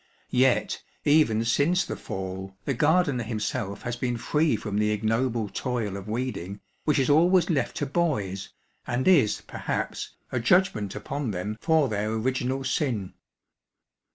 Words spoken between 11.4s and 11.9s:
for